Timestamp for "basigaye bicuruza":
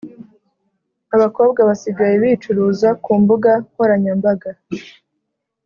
1.69-2.89